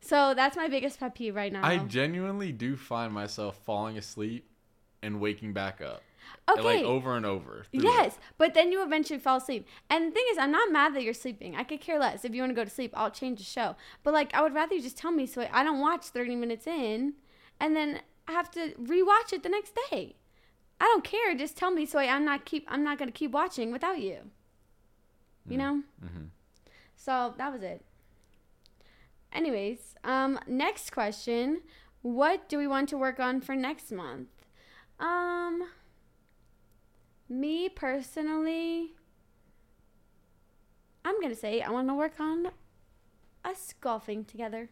[0.00, 1.64] So that's my biggest pet peeve right now.
[1.64, 4.46] I genuinely do find myself falling asleep
[5.02, 6.02] and waking back up.
[6.50, 6.62] okay.
[6.62, 7.64] Like over and over.
[7.72, 9.66] Yes, but then you eventually fall asleep.
[9.90, 11.56] And the thing is, I'm not mad that you're sleeping.
[11.56, 12.24] I could care less.
[12.24, 13.76] If you want to go to sleep, I'll change the show.
[14.02, 16.66] But like, I would rather you just tell me so I don't watch 30 minutes
[16.66, 17.14] in
[17.60, 20.14] and then have to rewatch it the next day.
[20.80, 21.34] I don't care.
[21.36, 22.66] Just tell me so I, I'm not keep.
[22.68, 24.18] I'm not gonna keep watching without you.
[25.48, 25.82] You know.
[26.04, 26.28] Mhm.
[26.96, 27.84] So that was it.
[29.32, 31.62] Anyways, um, next question:
[32.02, 34.28] What do we want to work on for next month?
[35.02, 35.68] Um,
[37.28, 38.94] me personally,
[41.04, 42.50] I'm gonna say I want to work on
[43.44, 44.70] us golfing together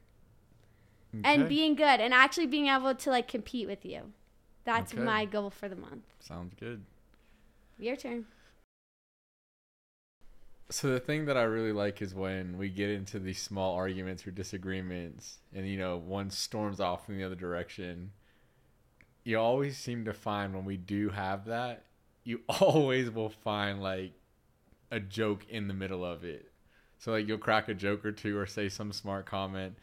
[1.24, 4.12] and being good and actually being able to like compete with you.
[4.64, 5.02] That's Okay.
[5.04, 6.04] my goal for the month.
[6.20, 6.84] Sounds good.
[7.78, 8.26] Your turn.
[10.70, 14.26] So the thing that I really like is when we get into these small arguments
[14.26, 18.12] or disagreements, and you know one storms off in the other direction.
[19.24, 21.84] You always seem to find when we do have that,
[22.24, 24.12] you always will find like
[24.90, 26.50] a joke in the middle of it.
[26.98, 29.76] So like you'll crack a joke or two or say some smart comment,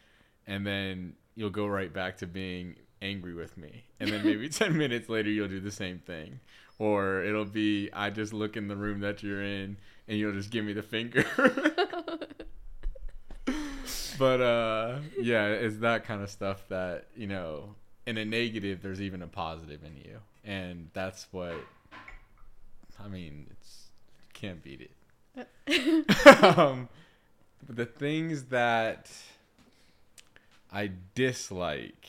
[0.46, 4.76] and then you'll go right back to being angry with me, and then maybe ten
[4.76, 6.40] minutes later you'll do the same thing,
[6.78, 10.50] or it'll be I just look in the room that you're in and you'll just
[10.50, 11.24] give me the finger.
[14.18, 17.74] but uh, yeah, it's that kind of stuff that you know.
[18.08, 21.54] In a negative, there's even a positive in you, and that's what.
[23.04, 23.88] I mean, it's
[24.32, 24.88] can't beat
[25.36, 26.40] it.
[26.58, 26.88] um,
[27.68, 29.10] the things that
[30.72, 32.08] I dislike.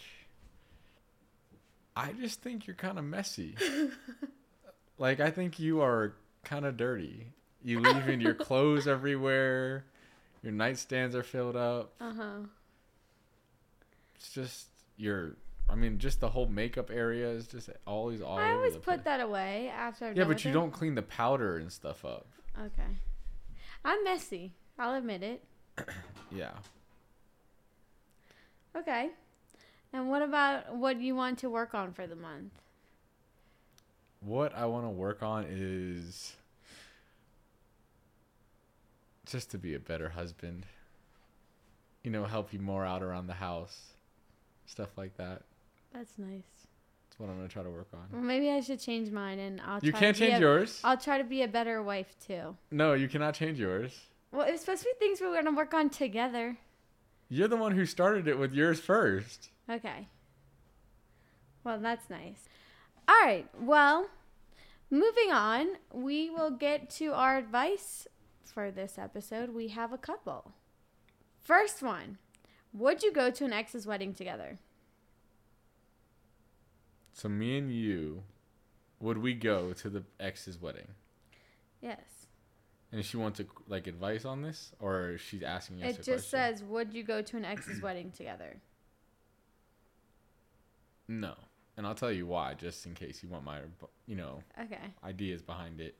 [1.96, 3.56] I just think you're kind of messy.
[4.98, 7.28] like I think you are kind of dirty.
[7.64, 9.84] You leaving your clothes everywhere.
[10.44, 11.92] Your nightstands are filled up.
[12.00, 12.40] Uh huh.
[14.16, 15.36] It's just your.
[15.70, 18.38] I mean, just the whole makeup area is just always all.
[18.38, 19.00] I always put place.
[19.04, 20.08] that away after.
[20.08, 20.54] I've Yeah, but you it.
[20.54, 22.26] don't clean the powder and stuff up.
[22.58, 22.98] Okay.
[23.86, 24.54] I'm messy.
[24.78, 25.44] I'll admit it.
[26.32, 26.52] Yeah.
[28.76, 29.10] Okay.
[29.92, 32.52] And what about what you want to work on for the month?
[34.20, 36.36] What I want to work on is
[39.26, 40.68] just to be a better husband.
[42.04, 43.94] You know, help you more out around the house.
[44.68, 45.42] Stuff like that.
[45.94, 46.44] That's nice.
[47.10, 48.06] That's what I'm going to try to work on.
[48.12, 49.80] Well, maybe I should change mine, and I'll.
[49.82, 50.80] You try can't to change a- yours.
[50.84, 52.56] I'll try to be a better wife too.
[52.72, 54.00] No, you cannot change yours.
[54.32, 56.58] Well, it was supposed to be things we were gonna work on together.
[57.30, 59.50] You're the one who started it with yours first.
[59.70, 60.08] Okay.
[61.64, 62.48] Well, that's nice.
[63.08, 63.48] All right.
[63.60, 64.10] Well,
[64.90, 68.08] moving on, we will get to our advice
[68.44, 69.50] for this episode.
[69.54, 70.54] We have a couple.
[71.40, 72.18] First one
[72.74, 74.58] Would you go to an ex's wedding together?
[77.20, 78.24] So me and you,
[79.02, 80.88] would we go to the ex's wedding?
[81.82, 82.28] Yes.
[82.94, 85.90] And she wants to like advice on this, or she's asking us.
[85.90, 86.30] It just question?
[86.30, 88.62] says, Would you go to an ex's wedding together?
[91.10, 91.34] no,
[91.76, 93.62] and I'll tell you why, just in case you want my,
[94.06, 94.78] you know, Okay.
[95.04, 95.96] ideas behind it.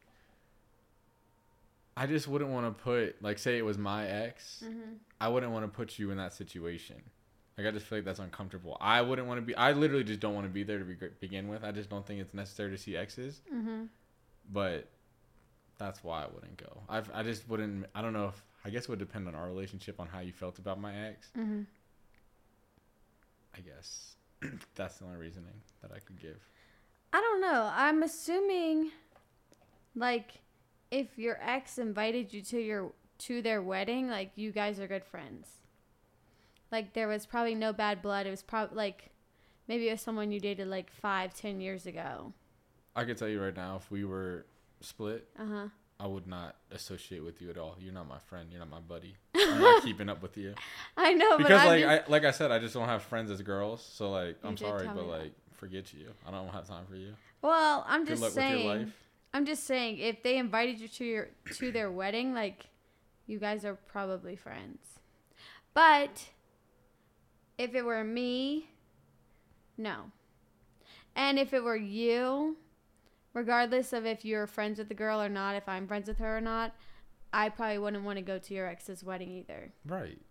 [1.98, 4.64] I just wouldn't want to put like say it was my ex.
[4.66, 4.94] Mm-hmm.
[5.20, 6.96] I wouldn't want to put you in that situation.
[7.60, 8.78] Like I just feel like that's uncomfortable.
[8.80, 9.54] I wouldn't want to be.
[9.54, 11.62] I literally just don't want to be there to be, begin with.
[11.66, 13.42] I just don't think it's necessary to see exes.
[13.54, 13.84] Mm-hmm.
[14.50, 14.88] But
[15.78, 16.84] that's why I wouldn't go.
[16.88, 17.88] I I just wouldn't.
[17.94, 18.42] I don't know if.
[18.64, 21.32] I guess it would depend on our relationship on how you felt about my ex.
[21.38, 21.64] Mm-hmm.
[23.54, 24.16] I guess
[24.76, 26.40] that's the only reasoning that I could give.
[27.12, 27.70] I don't know.
[27.74, 28.92] I'm assuming,
[29.96, 30.32] like,
[30.92, 35.04] if your ex invited you to your to their wedding, like you guys are good
[35.04, 35.50] friends.
[36.72, 38.26] Like there was probably no bad blood.
[38.28, 39.10] It was probably like
[39.68, 42.34] maybe it was someone you dated like five, ten years ago.
[42.96, 44.46] I could tell you right now, if we were
[44.82, 45.68] split, Uh huh.
[46.02, 47.76] I would not associate with you at all.
[47.80, 48.48] You're not my friend.
[48.52, 49.16] You're not my buddy.
[49.36, 50.54] I'm not keeping up with you
[50.96, 53.42] I know, because, like, just, I like I said, I just don't have friends as
[53.42, 53.82] girls.
[53.94, 55.08] So, like, You I'm sorry, but me that.
[55.08, 56.08] like, forget you.
[56.26, 57.14] I don't have time for you.
[57.42, 58.56] well, I'm Good just saying.
[58.56, 58.94] with your life.
[59.34, 62.66] I'm just saying, if they invited you to your to their wedding, like
[63.28, 64.80] you guys are probably friends.
[65.74, 66.30] But
[67.60, 68.70] if it were me,
[69.78, 70.12] no.
[71.16, 72.56] And if it were you,
[73.34, 76.38] regardless of if you're friends with the girl or not, if I'm friends with her
[76.38, 76.74] or not,
[77.34, 79.74] I probably wouldn't want to go to your ex's wedding either.
[79.86, 80.22] Right.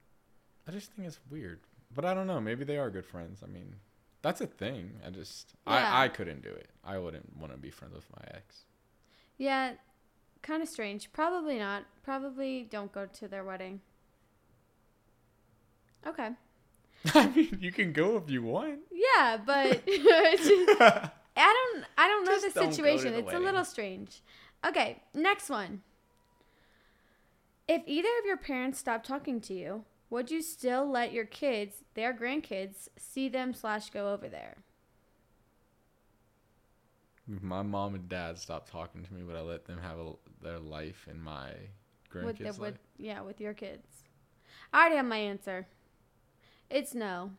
[0.67, 1.61] I just think it's weird,
[1.95, 2.41] but I don't know.
[2.41, 3.43] Maybe they are good friends.
[3.45, 3.75] I mean,
[4.23, 4.93] that's a thing.
[5.07, 5.75] I just Yeah.
[5.75, 6.71] I I couldn't do it.
[6.83, 8.65] I wouldn't want to be friends with my ex.
[9.37, 9.75] Yeah,
[10.41, 11.13] kind of strange.
[11.13, 11.85] Probably not.
[12.03, 13.83] Probably don't go to their wedding.
[16.07, 16.31] Okay.
[17.15, 18.81] I mean, you can go if you want.
[18.91, 20.51] Yeah, but just-
[21.41, 23.13] I don't I don't know Just the don't go to situation.
[23.13, 23.45] the it's a wedding.
[23.45, 24.23] little strange.
[24.67, 25.83] Okay, next one.
[27.69, 31.85] If either of your parents stopped talking to you, would you still let your kids,
[31.95, 34.59] their grandkids, see them slash go over there?
[37.31, 40.13] If My mom and dad stopped talking to me, but I let them have a,
[40.43, 41.53] their life in my
[42.21, 42.73] With grandkids' the, life.
[42.73, 44.05] with yeah, with your kids.
[44.73, 45.67] I already have my answer.
[46.71, 47.31] It's no.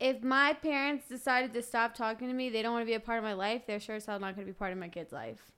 [0.00, 3.00] If my parents decided to stop talking to me, they don't want to be a
[3.00, 3.62] part of my life.
[3.66, 5.52] They're sure as hell not going to be part of my kid's life.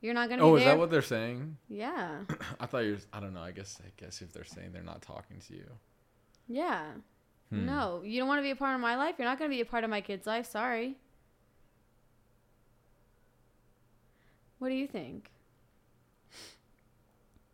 [0.00, 1.56] You're not going to Oh, is that what they're saying?
[1.68, 2.20] yeah.
[2.60, 2.98] I thought you.
[3.12, 3.42] I don't know.
[3.42, 3.78] I guess.
[3.84, 5.66] I guess if they're saying they're not talking to you.
[6.48, 6.86] Yeah.
[7.50, 7.66] Hmm.
[7.66, 9.16] No, you don't want to be a part of my life.
[9.18, 10.50] You're not going to be a part of my kid's life.
[10.50, 10.96] Sorry.
[14.58, 15.30] What do you think?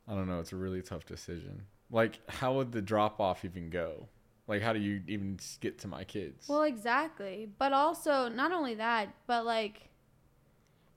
[0.06, 0.40] I don't know.
[0.40, 1.62] It's a really tough decision.
[1.90, 4.08] Like, how would the drop off even go?
[4.46, 6.48] Like, how do you even get to my kids?
[6.48, 7.48] Well, exactly.
[7.58, 9.88] But also, not only that, but like,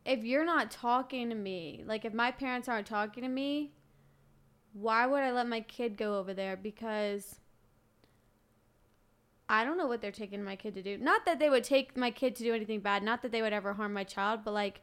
[0.05, 3.71] if you're not talking to me, like if my parents aren't talking to me,
[4.73, 6.55] why would I let my kid go over there?
[6.55, 7.35] Because
[9.49, 10.97] I don't know what they're taking my kid to do.
[10.97, 13.53] Not that they would take my kid to do anything bad, not that they would
[13.53, 14.81] ever harm my child, but like,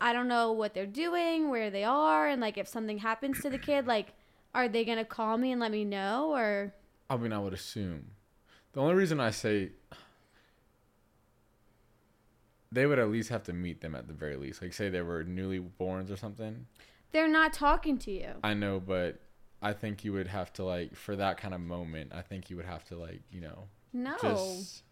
[0.00, 3.50] I don't know what they're doing, where they are, and like if something happens to
[3.50, 4.14] the kid, like,
[4.54, 6.72] are they gonna call me and let me know or
[7.10, 8.10] I mean, I would assume.
[8.72, 9.70] The only reason I say
[12.70, 14.60] they would at least have to meet them at the very least.
[14.60, 16.66] Like, say they were newly borns or something.
[17.12, 18.28] they're not talking to you?
[18.44, 19.20] I know, but
[19.62, 22.12] I think you would have to like for that kind of moment.
[22.14, 24.16] I think you would have to like you know No.
[24.20, 24.82] just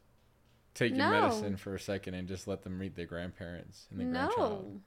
[0.75, 1.21] take your No.
[1.21, 4.81] medicine for a second and just let them meet their grandparents and their grandchild.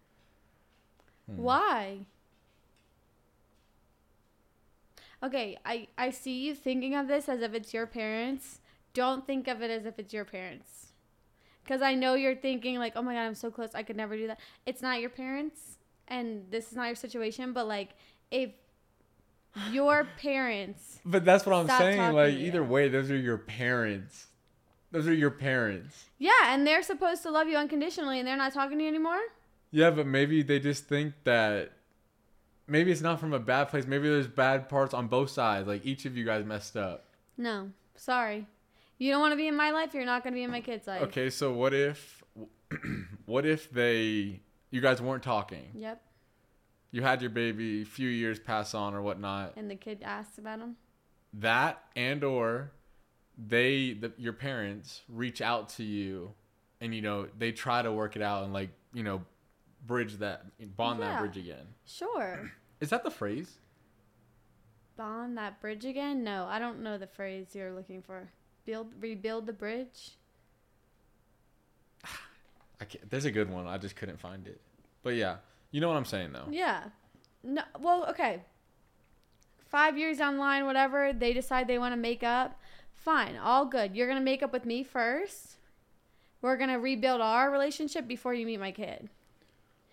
[1.27, 1.35] no.
[1.35, 1.41] Hmm.
[1.41, 2.05] Why?
[5.21, 8.59] Okay, I I see you thinking of this as if it's your parents.
[8.93, 10.87] Don't think of it as if it's your parents.
[11.67, 13.75] Cuz I know you're thinking like, "Oh my god, I'm so close.
[13.75, 15.77] I could never do that." It's not your parents
[16.07, 17.91] and this is not your situation, but like
[18.31, 18.51] if
[19.71, 22.13] your parents But that's what I'm saying.
[22.13, 22.65] Like either you.
[22.65, 24.27] way, those are your parents.
[24.91, 26.05] Those are your parents.
[26.17, 29.19] Yeah, and they're supposed to love you unconditionally and they're not talking to you anymore?
[29.71, 31.71] Yeah, but maybe they just think that
[32.69, 33.85] maybe it's not from a bad place.
[33.85, 35.67] Maybe there's bad parts on both sides.
[35.67, 37.05] Like each of you guys messed up.
[37.37, 37.71] No.
[37.95, 38.47] Sorry.
[38.97, 40.59] You don't want to be in my life, you're not going to be in my
[40.59, 41.01] kids' life.
[41.03, 42.23] Okay, so what if
[43.25, 45.71] what if they you guys weren't talking?
[45.73, 46.01] Yep.
[46.91, 49.53] You had your baby, a few years pass on or whatnot.
[49.55, 50.75] And the kid asks about him.
[51.33, 52.71] That and or
[53.37, 56.33] they the, your parents reach out to you
[56.81, 59.21] and you know they try to work it out and like you know
[59.85, 61.67] bridge that bond that bridge again.
[61.85, 62.51] Sure.
[62.81, 63.57] Is that the phrase?
[64.97, 66.23] Bond that bridge again?
[66.23, 68.29] No, I don't know the phrase you're looking for.
[68.65, 70.11] Build, rebuild the bridge.
[72.81, 73.67] I can't, there's a good one.
[73.67, 74.59] I just couldn't find it.
[75.03, 75.37] But yeah,
[75.71, 76.47] you know what I'm saying though.
[76.49, 76.83] Yeah.
[77.43, 77.63] No.
[77.79, 78.41] Well, okay.
[79.67, 82.59] Five years down the line, whatever they decide they want to make up,
[82.93, 83.95] fine, all good.
[83.95, 85.57] You're gonna make up with me first.
[86.41, 89.09] We're gonna rebuild our relationship before you meet my kid.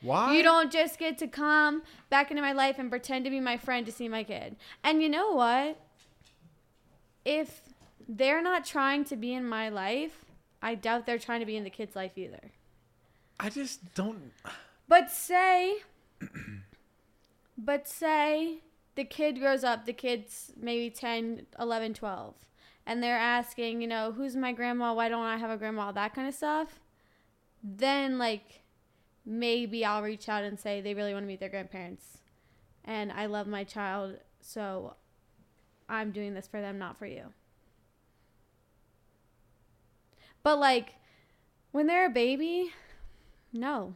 [0.03, 0.35] Why?
[0.37, 3.57] You don't just get to come back into my life and pretend to be my
[3.57, 4.57] friend to see my kid.
[4.85, 5.81] And you know what?
[7.25, 7.63] If
[8.09, 10.25] they're not trying to be in my life,
[10.63, 12.53] I doubt they're trying to be in the kid's life either.
[13.41, 14.33] I just don't.
[14.89, 15.79] But say,
[17.59, 18.59] but say
[18.95, 22.35] the kid grows up, the kid's maybe 10, 11, 12,
[22.87, 24.95] and they're asking, you know, who's my grandma?
[24.95, 25.91] Why don't I have a grandma?
[25.93, 26.81] That kind of stuff.
[27.63, 28.63] Then, like,
[29.27, 32.19] maybe I'll reach out and say they really want to meet their grandparents.
[32.85, 34.95] And I love my child, so
[35.89, 37.25] I'm doing this for them, not for you.
[40.45, 40.95] But, like,
[41.73, 42.73] when they're a baby,
[43.53, 43.95] no.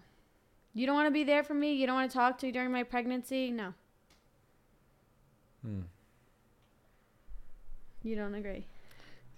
[0.74, 1.72] You don't want to be there for me?
[1.74, 3.52] You don't want to talk to me during my pregnancy?
[3.52, 3.74] No.
[5.62, 5.82] Hmm.
[8.02, 8.66] You don't agree.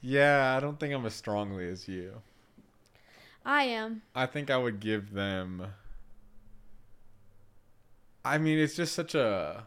[0.00, 2.22] Yeah, I don't think I'm as strongly as you.
[3.44, 4.02] I am.
[4.14, 5.66] I think I would give them.
[8.25, 9.67] I mean, it's just such a.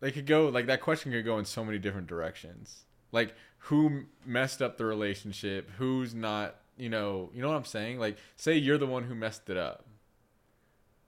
[0.00, 2.84] They could go like that question could go in so many different directions.
[3.12, 5.70] Like who messed up the relationship?
[5.78, 6.56] Who's not?
[6.76, 7.98] You know, you know what I'm saying?
[7.98, 9.86] Like, say you're the one who messed it up,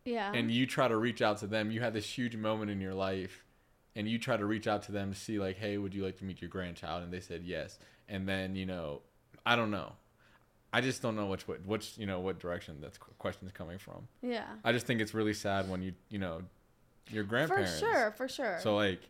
[0.06, 0.32] Yeah.
[0.34, 1.70] and you try to reach out to them.
[1.70, 3.44] You had this huge moment in your life,
[3.94, 6.16] and you try to reach out to them to see like, hey, would you like
[6.18, 7.02] to meet your grandchild?
[7.02, 7.78] And they said yes.
[8.08, 9.02] And then you know,
[9.44, 9.92] I don't know.
[10.72, 13.78] I just don't know which way- which you know what direction that question is coming
[13.78, 14.06] from.
[14.22, 14.46] yeah.
[14.64, 16.42] I just think it's really sad when you you know
[17.10, 17.72] your grandparents.
[17.80, 18.58] For sure, for sure.
[18.60, 19.00] So like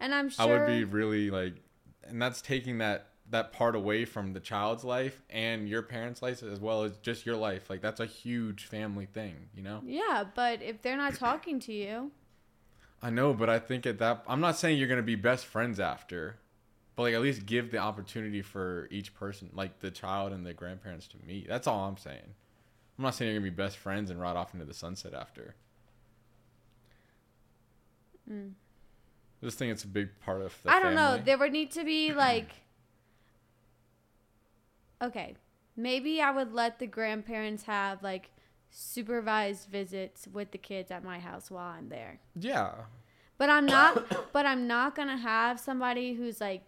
[0.00, 1.54] and I'm sure I would be really like,
[2.04, 6.42] and that's taking that that part away from the child's life and your parents' life
[6.42, 7.70] as well as just your life.
[7.70, 9.80] Like that's a huge family thing, you know.
[9.86, 12.10] Yeah, but if they're not talking to you,
[13.00, 15.78] I know, but I think at that I'm not saying you're gonna be best friends
[15.78, 16.36] after,
[16.96, 20.52] but like at least give the opportunity for each person, like the child and the
[20.52, 21.48] grandparents, to meet.
[21.48, 22.34] That's all I'm saying.
[22.98, 25.54] I'm not saying you're gonna be best friends and ride off into the sunset after.
[28.30, 28.50] mm.
[29.42, 31.20] I just think it's a big part of the I don't know.
[31.22, 32.50] There would need to be like
[35.02, 35.34] Okay.
[35.76, 38.30] Maybe I would let the grandparents have like
[38.70, 42.20] supervised visits with the kids at my house while I'm there.
[42.38, 42.72] Yeah.
[43.36, 46.62] But I'm not but I'm not going to have somebody who's like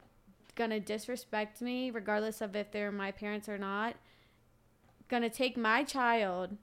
[0.70, 3.96] to disrespect me regardless of if they're my parents or not.
[5.22, 6.56] To take my child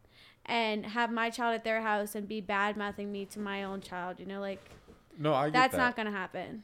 [0.45, 3.79] and have my child at their house and be bad mouthing me to my own
[3.79, 4.59] child, you know, like
[5.17, 5.77] No, I get that's that.
[5.77, 6.63] not to happen.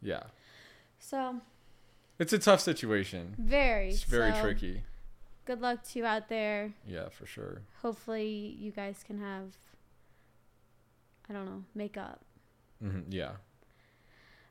[0.00, 0.22] Yeah.
[0.98, 1.40] So,
[2.18, 3.34] It's a tough situation.
[3.38, 4.84] very It's very so tricky.
[5.44, 6.72] Good luck to you out there.
[6.86, 7.60] Yeah, for sure.
[7.82, 9.52] Hopefully you guys can have
[11.28, 12.22] I don't know, make up.
[12.80, 13.32] hmm Yeah.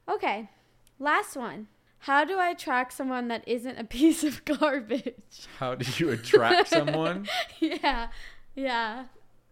[0.07, 0.49] Okay.
[0.99, 1.67] Last one.
[1.99, 5.47] How do I attract someone that isn't a piece of garbage?
[5.59, 7.27] How do you attract someone?
[7.59, 8.09] yeah.
[8.55, 9.05] Yeah.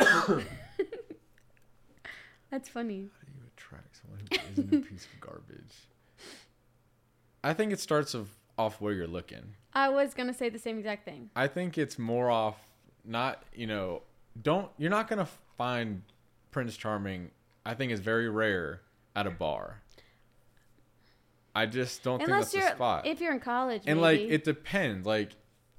[2.49, 3.09] That's funny.
[3.17, 5.87] How do you attract someone who isn't a piece of garbage?
[7.43, 9.55] I think it starts of off where you're looking.
[9.73, 11.29] I was gonna say the same exact thing.
[11.35, 12.57] I think it's more off
[13.03, 14.03] not you know
[14.41, 15.27] don't you're not gonna
[15.57, 16.03] find
[16.51, 17.31] Prince Charming.
[17.65, 18.81] I think it's very rare
[19.15, 19.81] at a bar.
[21.53, 23.05] I just don't Unless think that's the spot.
[23.05, 24.23] if you're in college, and maybe.
[24.23, 25.05] like it depends.
[25.05, 25.31] Like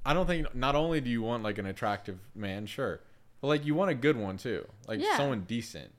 [0.05, 3.01] I don't think not only do you want like an attractive man, sure,
[3.41, 5.17] but like you want a good one too, like Yeah.
[5.17, 5.93] someone decent.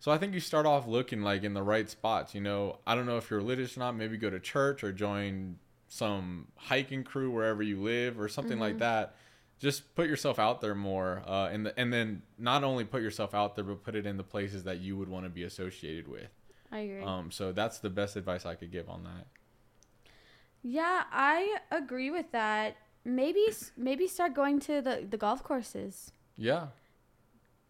[0.00, 2.34] So I think you start off looking like in the right spots.
[2.34, 3.92] You know, I don't know if you're religious or not.
[3.94, 5.58] Maybe go to church or join
[5.88, 8.78] some hiking crew wherever you live or something like Mm-hmm.
[8.80, 9.14] that.
[9.60, 13.32] Just put yourself out there more, uh, and the, and then not only put yourself
[13.32, 16.08] out there, but put it in the places that you would want to be associated
[16.08, 16.26] with.
[16.72, 17.02] I agree.
[17.04, 19.26] Um, so that's the best advice I could give on that.
[20.62, 22.76] yeah, I agree with that.
[23.04, 23.44] Maybe
[23.76, 26.12] maybe start going to the the golf courses.
[26.36, 26.68] Yeah,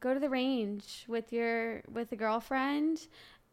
[0.00, 3.06] Go to the range with your with a girlfriend,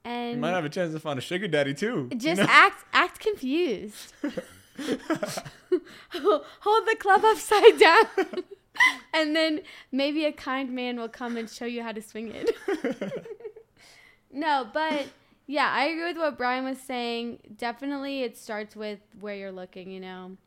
[0.03, 2.09] and you might have a chance to find a sugar daddy too.
[2.17, 4.13] just act act confused.
[6.13, 8.05] Hold the club upside down.
[9.13, 12.55] and then maybe a kind man will come and show you how to swing it.
[14.31, 15.07] no, but
[15.49, 17.39] yeah, I agree with what Brian was saying.
[17.57, 20.37] Definitely it starts with where you're looking, you know.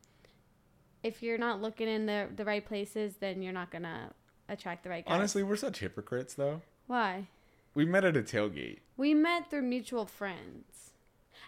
[1.03, 4.11] If you're not looking in the the right places, then you're not going to
[4.49, 5.13] attract the right guys.
[5.13, 6.63] Honestly, we're such hypocrites though.
[6.87, 7.27] Why?
[7.75, 8.79] We met at a tailgate.
[8.97, 10.93] We met through mutual friends.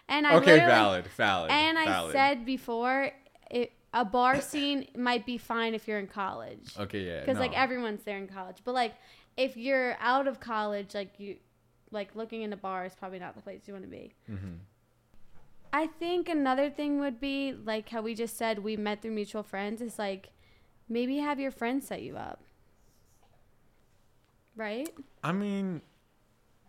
[0.09, 1.49] And I Okay, valid, valid.
[1.49, 3.11] And I said before,
[3.49, 7.21] it, a bar scene might be fine if you're in college, Okay, yeah.
[7.21, 8.57] because like everyone's there in college.
[8.65, 8.95] But like
[9.37, 11.37] if you're out of college, like you,
[11.91, 14.13] like looking in a bar is probably not the place you want to be.
[14.29, 14.59] Mhm.
[15.73, 19.43] I think another thing would be like how we just said we met through mutual
[19.43, 19.81] friends.
[19.81, 20.29] Is like
[20.87, 22.41] maybe have your friends set you up,
[24.55, 24.89] right?
[25.23, 25.81] I mean,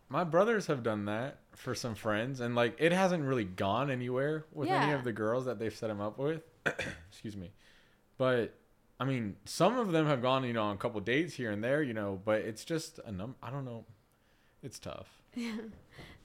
[0.08, 4.46] my brothers have done that for some friends, and like it hasn't really gone anywhere
[4.52, 6.42] with any of the girls that they've set them up with.
[7.08, 7.52] Excuse me,
[8.18, 8.54] but
[8.98, 11.62] I mean, some of them have gone, you know, on a couple dates here and
[11.62, 13.36] there, you know, but it's just a num.
[13.42, 13.84] I don't know.
[14.66, 15.22] It's tough.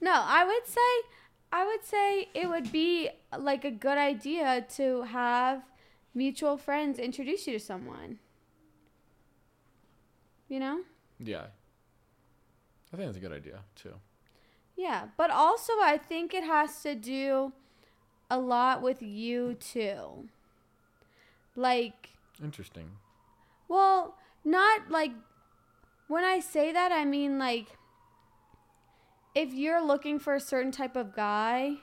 [0.04, 0.92] No, I would say
[1.54, 5.62] I would say it would be like a good idea to have
[6.16, 8.18] mutual friends introduce you to someone.
[10.50, 10.80] You know?
[11.20, 11.46] Yeah.
[12.92, 13.94] I think that's a good idea too.
[14.76, 17.54] Yeah, but also I think it has to do
[18.32, 20.30] a lot with you too.
[21.56, 22.10] Like
[22.44, 22.90] Interesting.
[23.68, 25.12] Well, not like
[26.08, 27.78] when I say that, I mean like
[29.36, 31.76] if you're looking for a certain type of guy,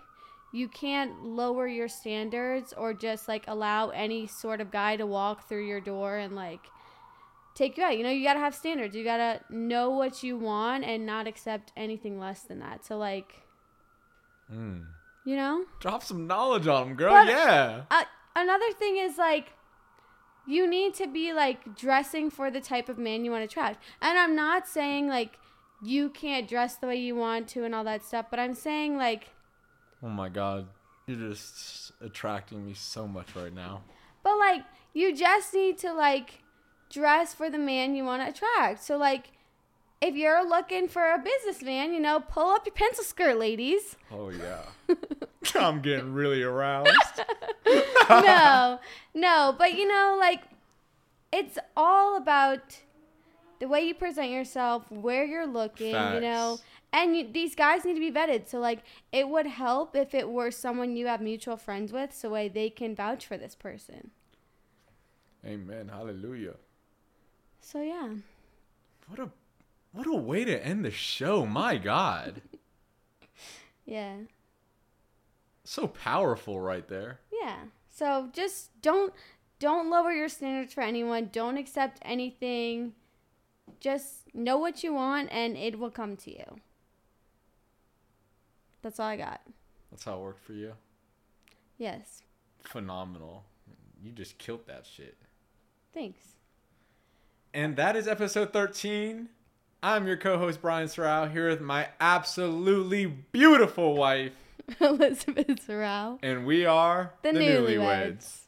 [0.53, 5.49] you can't lower your standards or just like allow any sort of guy to walk
[5.49, 6.61] through your door and like
[7.55, 7.96] take you out.
[7.96, 8.94] You know, you got to have standards.
[8.96, 12.84] You got to know what you want and not accept anything less than that.
[12.84, 13.42] So like,
[14.53, 14.86] Mm.
[15.26, 15.64] you know?
[15.80, 17.12] Drop some knowledge on them, girl.
[17.12, 17.82] But- yeah.
[17.90, 19.53] uh, another thing is like
[20.46, 23.82] you need to be like dressing for the type of man you want to attract
[24.01, 25.38] and i'm not saying like
[25.83, 28.97] you can't dress the way you want to and all that stuff but i'm saying
[28.97, 29.29] like
[30.01, 30.68] Oh my god.
[31.09, 33.83] You're just attracting me so much right now.
[34.22, 34.62] but like
[34.95, 36.43] you just need to like
[36.91, 39.33] dress for the man you want to attract so like
[40.01, 44.31] if you're looking for a businessman you know pull up your pencil skirt ladies Oh
[44.31, 44.62] yeah.
[45.57, 46.93] I'm getting really aroused.
[48.11, 48.79] no,
[49.14, 50.43] no, but you know, like
[51.33, 52.81] it's all about
[53.61, 56.59] the way you present yourself, where you're looking, you know.
[56.92, 58.48] And you, these guys need to be vetted.
[58.48, 58.80] So, like,
[59.12, 62.70] it would help if it were someone you have mutual friends with, so way they
[62.70, 64.11] can vouch for this person.
[65.44, 65.88] Amen.
[65.88, 66.54] Hallelujah.
[67.61, 68.09] So yeah,
[69.09, 69.28] What a
[69.92, 71.44] what a way to end the show.
[71.44, 72.40] My God.
[73.84, 74.14] yeah,
[75.64, 77.20] So powerful right there.
[77.30, 77.56] yeah.
[77.90, 79.12] So just don't
[79.59, 81.30] don't lower your standards for anyone.
[81.32, 82.92] Don't accept anything.
[83.81, 86.61] Just know what you want, and it will come to you.
[88.83, 89.41] That's all I got.
[89.91, 90.75] That's how it worked for you.
[91.79, 92.23] Yes.
[92.62, 93.45] Phenomenal.
[94.03, 95.16] You just killed that shit.
[95.93, 96.21] Thanks.
[97.55, 99.29] And that is episode 13.
[99.83, 104.33] I'm your co-host Brian Sorrell here with my absolutely beautiful wife,
[104.81, 106.19] Elizabeth Sorrell.
[106.23, 107.79] and we are The, the newlyweds.
[107.79, 108.39] newlyweds.